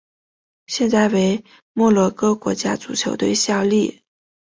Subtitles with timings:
[0.65, 4.01] 现在为摩洛哥国家足球队效力。